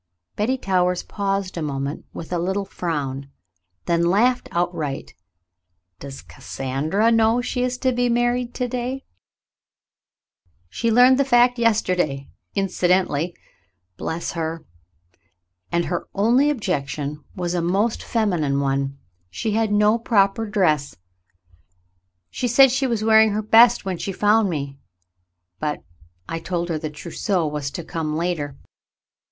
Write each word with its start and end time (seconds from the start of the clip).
Betty 0.35 0.57
Towers 0.57 1.03
paused 1.03 1.57
a 1.57 1.61
moment 1.61 2.05
with 2.11 2.33
a 2.33 2.39
little 2.39 2.65
frown, 2.65 3.29
then 3.85 4.03
laughed 4.03 4.49
outright. 4.51 5.13
"Does 5.99 6.23
Cassandra 6.23 7.11
know 7.11 7.39
she 7.39 7.61
is 7.61 7.77
to 7.77 7.91
be 7.91 8.09
married 8.09 8.55
to 8.55 8.67
day 8.67 9.03
^" 9.07 9.09
"She 10.69 10.89
learned 10.89 11.19
the 11.19 11.23
fact 11.23 11.59
yesterday— 11.59 12.31
incidentally— 12.55 13.35
bless 13.97 14.31
her! 14.31 14.65
and 15.71 15.85
her 15.85 16.07
only 16.15 16.49
objection 16.49 17.23
was 17.35 17.53
a 17.53 17.61
most 17.61 18.01
feminine 18.01 18.59
one. 18.59 18.97
She 19.29 19.51
had 19.51 19.71
no 19.71 19.99
propgr 19.99 20.49
dress. 20.49 20.95
She 22.31 22.47
said 22.47 22.71
she 22.71 22.87
was 22.87 23.03
wearing 23.03 23.33
her 23.33 23.43
best 23.43 23.85
when 23.85 23.99
she 23.99 24.11
found 24.11 24.49
me 24.49 24.65
and— 24.65 24.77
but— 25.59 25.83
I 26.35 26.39
told 26.39 26.69
her 26.69 26.79
the 26.79 26.89
trousseau 26.89 27.45
was 27.45 27.69
to 27.69 27.83
come 27.83 28.17
later." 28.17 28.57